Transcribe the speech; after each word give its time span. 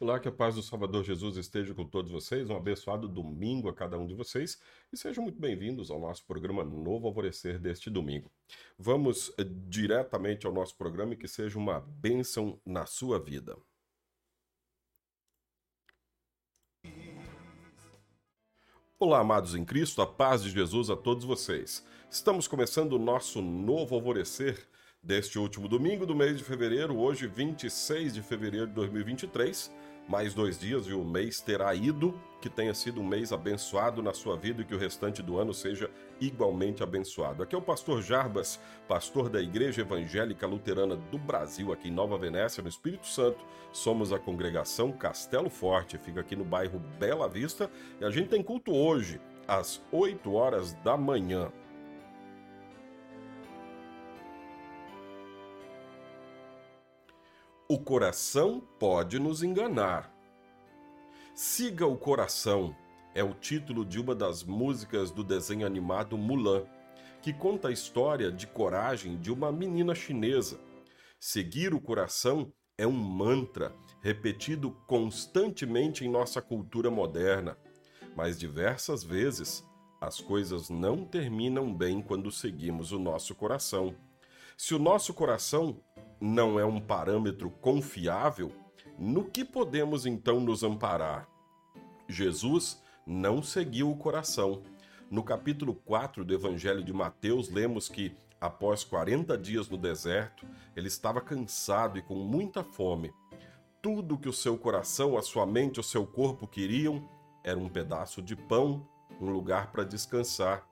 Olá, 0.00 0.18
que 0.18 0.26
a 0.26 0.32
paz 0.32 0.56
do 0.56 0.62
Salvador 0.62 1.04
Jesus 1.04 1.36
esteja 1.36 1.72
com 1.72 1.86
todos 1.86 2.10
vocês. 2.10 2.50
Um 2.50 2.56
abençoado 2.56 3.06
domingo 3.06 3.68
a 3.68 3.72
cada 3.72 3.96
um 3.96 4.08
de 4.08 4.12
vocês 4.12 4.60
e 4.92 4.96
sejam 4.96 5.22
muito 5.22 5.40
bem-vindos 5.40 5.88
ao 5.88 6.00
nosso 6.00 6.26
programa 6.26 6.64
Novo 6.64 7.06
Alvorecer 7.06 7.60
deste 7.60 7.88
domingo. 7.88 8.28
Vamos 8.76 9.32
eh, 9.38 9.44
diretamente 9.44 10.48
ao 10.48 10.52
nosso 10.52 10.76
programa 10.76 11.14
e 11.14 11.16
que 11.16 11.28
seja 11.28 11.56
uma 11.56 11.78
bênção 11.80 12.60
na 12.66 12.86
sua 12.86 13.20
vida. 13.20 13.56
Olá, 18.98 19.20
amados 19.20 19.54
em 19.54 19.64
Cristo, 19.64 20.02
a 20.02 20.06
paz 20.08 20.42
de 20.42 20.50
Jesus 20.50 20.90
a 20.90 20.96
todos 20.96 21.24
vocês. 21.24 21.86
Estamos 22.10 22.48
começando 22.48 22.94
o 22.94 22.98
nosso 22.98 23.40
Novo 23.40 23.94
Alvorecer 23.94 24.66
deste 25.04 25.38
último 25.38 25.68
domingo 25.68 26.06
do 26.06 26.14
mês 26.14 26.38
de 26.38 26.44
fevereiro, 26.44 26.96
hoje 26.96 27.26
26 27.26 28.14
de 28.14 28.22
fevereiro 28.22 28.66
de 28.66 28.72
2023. 28.72 29.70
Mais 30.06 30.34
dois 30.34 30.58
dias 30.58 30.86
e 30.86 30.92
o 30.92 31.02
mês 31.04 31.40
terá 31.40 31.74
ido. 31.74 32.18
Que 32.40 32.48
tenha 32.50 32.74
sido 32.74 33.00
um 33.00 33.06
mês 33.06 33.32
abençoado 33.32 34.02
na 34.02 34.12
sua 34.12 34.36
vida 34.36 34.60
e 34.60 34.64
que 34.66 34.74
o 34.74 34.78
restante 34.78 35.22
do 35.22 35.38
ano 35.38 35.54
seja 35.54 35.90
igualmente 36.20 36.82
abençoado. 36.82 37.42
Aqui 37.42 37.54
é 37.54 37.58
o 37.58 37.62
pastor 37.62 38.02
Jarbas, 38.02 38.60
pastor 38.86 39.30
da 39.30 39.40
Igreja 39.40 39.80
Evangélica 39.80 40.46
Luterana 40.46 40.94
do 40.94 41.16
Brasil, 41.16 41.72
aqui 41.72 41.88
em 41.88 41.92
Nova 41.92 42.18
Venécia, 42.18 42.62
no 42.62 42.68
Espírito 42.68 43.06
Santo. 43.06 43.42
Somos 43.72 44.12
a 44.12 44.18
congregação 44.18 44.92
Castelo 44.92 45.48
Forte, 45.48 45.96
fica 45.96 46.20
aqui 46.20 46.36
no 46.36 46.44
bairro 46.44 46.78
Bela 46.98 47.28
Vista 47.28 47.70
e 47.98 48.04
a 48.04 48.10
gente 48.10 48.28
tem 48.28 48.42
culto 48.42 48.74
hoje, 48.74 49.18
às 49.48 49.80
8 49.90 50.30
horas 50.34 50.74
da 50.84 50.98
manhã. 50.98 51.50
O 57.66 57.78
coração 57.78 58.60
pode 58.78 59.18
nos 59.18 59.42
enganar. 59.42 60.14
Siga 61.34 61.86
o 61.86 61.96
coração 61.96 62.76
é 63.14 63.24
o 63.24 63.32
título 63.32 63.86
de 63.86 63.98
uma 63.98 64.14
das 64.14 64.44
músicas 64.44 65.10
do 65.10 65.24
desenho 65.24 65.66
animado 65.66 66.18
Mulan, 66.18 66.66
que 67.22 67.32
conta 67.32 67.68
a 67.68 67.72
história 67.72 68.30
de 68.30 68.46
coragem 68.46 69.16
de 69.16 69.32
uma 69.32 69.50
menina 69.50 69.94
chinesa. 69.94 70.60
Seguir 71.18 71.72
o 71.72 71.80
coração 71.80 72.52
é 72.76 72.86
um 72.86 72.92
mantra 72.92 73.74
repetido 74.02 74.72
constantemente 74.86 76.04
em 76.04 76.10
nossa 76.10 76.42
cultura 76.42 76.90
moderna, 76.90 77.56
mas 78.14 78.38
diversas 78.38 79.02
vezes 79.02 79.64
as 80.02 80.20
coisas 80.20 80.68
não 80.68 81.06
terminam 81.06 81.74
bem 81.74 82.02
quando 82.02 82.30
seguimos 82.30 82.92
o 82.92 82.98
nosso 82.98 83.34
coração. 83.34 83.96
Se 84.54 84.74
o 84.74 84.78
nosso 84.78 85.14
coração 85.14 85.80
não 86.20 86.58
é 86.58 86.64
um 86.64 86.80
parâmetro 86.80 87.50
confiável, 87.50 88.52
no 88.98 89.24
que 89.24 89.44
podemos 89.44 90.06
então 90.06 90.40
nos 90.40 90.62
amparar? 90.62 91.28
Jesus 92.08 92.82
não 93.06 93.42
seguiu 93.42 93.90
o 93.90 93.96
coração. 93.96 94.62
No 95.10 95.22
capítulo 95.22 95.74
4 95.74 96.24
do 96.24 96.34
Evangelho 96.34 96.82
de 96.82 96.92
Mateus, 96.92 97.48
lemos 97.48 97.88
que, 97.88 98.16
após 98.40 98.84
40 98.84 99.36
dias 99.36 99.68
no 99.68 99.76
deserto, 99.76 100.46
ele 100.76 100.88
estava 100.88 101.20
cansado 101.20 101.98
e 101.98 102.02
com 102.02 102.14
muita 102.14 102.62
fome. 102.62 103.12
Tudo 103.82 104.18
que 104.18 104.28
o 104.28 104.32
seu 104.32 104.56
coração, 104.56 105.16
a 105.16 105.22
sua 105.22 105.44
mente, 105.44 105.78
o 105.78 105.82
seu 105.82 106.06
corpo 106.06 106.46
queriam 106.46 107.08
era 107.44 107.58
um 107.58 107.68
pedaço 107.68 108.22
de 108.22 108.34
pão, 108.34 108.88
um 109.20 109.30
lugar 109.30 109.70
para 109.70 109.84
descansar. 109.84 110.66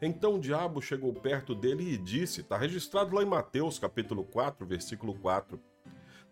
Então 0.00 0.36
o 0.36 0.40
diabo 0.40 0.80
chegou 0.80 1.12
perto 1.12 1.54
dele 1.54 1.92
e 1.92 1.98
disse, 1.98 2.40
está 2.40 2.56
registrado 2.56 3.14
lá 3.14 3.22
em 3.22 3.26
Mateus 3.26 3.78
capítulo 3.78 4.24
4, 4.24 4.66
versículo 4.66 5.14
4, 5.14 5.60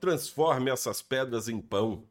transforme 0.01 0.71
essas 0.71 1.01
pedras 1.01 1.49
em 1.49 1.61
pão. 1.61 2.05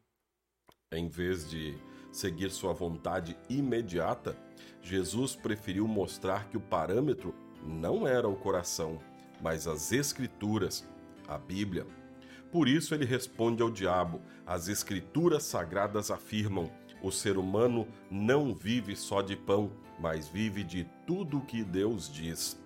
Em 0.90 1.08
vez 1.08 1.48
de 1.48 1.78
seguir 2.10 2.50
sua 2.50 2.72
vontade 2.72 3.36
imediata, 3.48 4.36
Jesus 4.82 5.34
preferiu 5.34 5.88
mostrar 5.88 6.48
que 6.48 6.56
o 6.56 6.60
parâmetro 6.60 7.34
não 7.64 8.06
era 8.06 8.28
o 8.28 8.36
coração, 8.36 9.00
mas 9.40 9.66
as 9.66 9.92
Escrituras, 9.92 10.86
a 11.26 11.38
Bíblia. 11.38 11.86
Por 12.50 12.68
isso 12.68 12.94
ele 12.94 13.04
responde 13.04 13.62
ao 13.62 13.70
diabo: 13.70 14.20
as 14.46 14.68
Escrituras 14.68 15.44
sagradas 15.44 16.10
afirmam 16.10 16.70
o 17.02 17.10
ser 17.10 17.36
humano 17.36 17.86
não 18.10 18.54
vive 18.54 18.94
só 18.94 19.20
de 19.20 19.36
pão, 19.36 19.70
mas 19.98 20.28
vive 20.28 20.62
de 20.62 20.88
tudo 21.06 21.38
o 21.38 21.44
que 21.44 21.64
Deus 21.64 22.10
diz. 22.10 22.60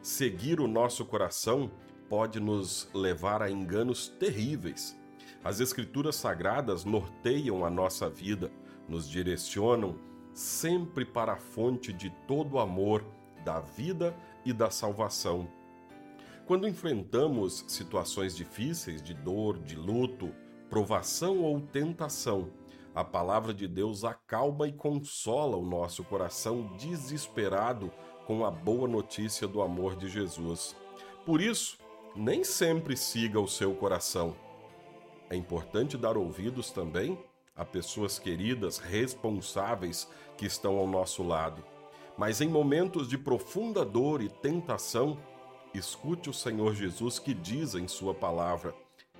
Seguir 0.00 0.60
o 0.60 0.66
nosso 0.66 1.04
coração 1.04 1.70
pode 2.08 2.40
nos 2.40 2.88
levar 2.92 3.42
a 3.42 3.50
enganos 3.50 4.08
terríveis. 4.08 4.98
As 5.44 5.60
Escrituras 5.60 6.16
Sagradas 6.16 6.84
norteiam 6.84 7.64
a 7.64 7.70
nossa 7.70 8.08
vida, 8.08 8.50
nos 8.88 9.08
direcionam 9.08 9.96
sempre 10.34 11.04
para 11.04 11.34
a 11.34 11.38
fonte 11.38 11.92
de 11.92 12.10
todo 12.26 12.54
o 12.54 12.58
amor, 12.58 13.04
da 13.44 13.60
vida 13.60 14.16
e 14.44 14.52
da 14.52 14.70
salvação. 14.70 15.48
Quando 16.46 16.68
enfrentamos 16.68 17.64
situações 17.68 18.36
difíceis 18.36 19.02
de 19.02 19.14
dor, 19.14 19.58
de 19.58 19.76
luto, 19.76 20.32
provação 20.68 21.38
ou 21.38 21.60
tentação, 21.60 22.48
a 22.94 23.02
palavra 23.02 23.54
de 23.54 23.66
Deus 23.66 24.04
acalma 24.04 24.68
e 24.68 24.72
consola 24.72 25.56
o 25.56 25.64
nosso 25.64 26.04
coração 26.04 26.76
desesperado 26.76 27.90
com 28.26 28.44
a 28.44 28.50
boa 28.50 28.86
notícia 28.86 29.48
do 29.48 29.62
amor 29.62 29.96
de 29.96 30.08
Jesus. 30.08 30.76
Por 31.24 31.40
isso, 31.40 31.78
nem 32.14 32.44
sempre 32.44 32.96
siga 32.96 33.40
o 33.40 33.48
seu 33.48 33.74
coração. 33.74 34.36
É 35.30 35.36
importante 35.36 35.96
dar 35.96 36.18
ouvidos 36.18 36.70
também 36.70 37.18
a 37.56 37.64
pessoas 37.64 38.18
queridas, 38.18 38.78
responsáveis 38.78 40.06
que 40.36 40.44
estão 40.44 40.76
ao 40.76 40.86
nosso 40.86 41.22
lado. 41.22 41.64
Mas 42.18 42.42
em 42.42 42.48
momentos 42.48 43.08
de 43.08 43.16
profunda 43.16 43.84
dor 43.84 44.20
e 44.20 44.28
tentação, 44.28 45.18
escute 45.72 46.28
o 46.28 46.34
Senhor 46.34 46.74
Jesus 46.74 47.18
que 47.18 47.32
diz 47.32 47.74
em 47.74 47.88
Sua 47.88 48.12
palavra: 48.12 48.74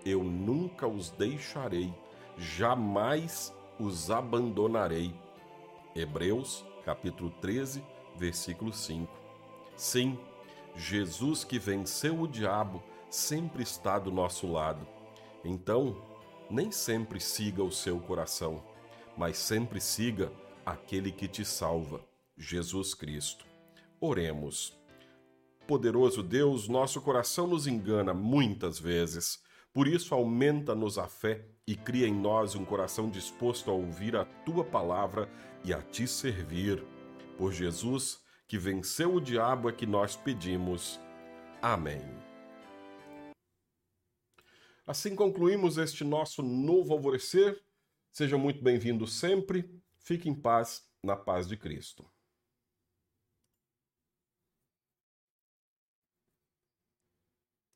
Eu 0.05 0.23
nunca 0.23 0.87
os 0.87 1.11
deixarei, 1.11 1.93
jamais 2.37 3.53
os 3.79 4.11
abandonarei. 4.11 5.15
Hebreus, 5.95 6.65
capítulo 6.85 7.31
13, 7.41 7.83
versículo 8.17 8.73
5. 8.73 9.13
Sim, 9.77 10.19
Jesus 10.75 11.45
que 11.45 11.59
venceu 11.59 12.21
o 12.21 12.29
diabo 12.29 12.83
sempre 13.11 13.63
está 13.63 13.99
do 13.99 14.11
nosso 14.11 14.51
lado. 14.51 14.87
Então, 15.45 15.97
nem 16.49 16.71
sempre 16.71 17.21
siga 17.21 17.63
o 17.63 17.73
seu 17.73 17.99
coração, 17.99 18.63
mas 19.17 19.37
sempre 19.37 19.81
siga 19.81 20.33
aquele 20.65 21.11
que 21.11 21.29
te 21.29 21.45
salva, 21.45 22.01
Jesus 22.37 22.95
Cristo. 22.95 23.45
Oremos. 24.01 24.77
Poderoso 25.67 26.23
Deus, 26.23 26.69
nosso 26.69 27.01
coração 27.01 27.47
nos 27.47 27.67
engana 27.67 28.13
muitas 28.13 28.79
vezes. 28.79 29.43
Por 29.73 29.89
isso, 29.89 30.15
aumenta-nos 30.15 30.99
a 30.99 31.09
fé 31.09 31.47
e 31.67 31.75
cria 31.75 32.07
em 32.07 32.15
nós 32.15 32.55
um 32.55 32.65
coração 32.65 33.09
disposto 33.09 33.71
a 33.71 33.75
ouvir 33.75 34.15
a 34.15 34.25
tua 34.25 34.63
palavra 34.63 35.31
e 35.65 35.73
a 35.73 35.81
te 35.81 36.07
servir. 36.07 36.85
Por 37.39 37.53
Jesus, 37.53 38.21
que 38.47 38.59
venceu 38.59 39.15
o 39.15 39.21
diabo, 39.21 39.71
é 39.71 39.73
que 39.73 39.87
nós 39.87 40.15
pedimos. 40.15 41.01
Amém. 41.63 42.03
Assim 44.87 45.17
concluímos 45.17 45.79
este 45.79 46.05
nosso 46.05 46.43
novo 46.43 46.93
alvorecer. 46.93 47.59
Seja 48.13 48.37
muito 48.37 48.63
bem-vindo 48.63 49.07
sempre. 49.07 49.71
Fique 50.01 50.29
em 50.29 50.35
paz, 50.35 50.83
na 51.03 51.17
paz 51.17 51.49
de 51.49 51.57
Cristo. 51.57 52.05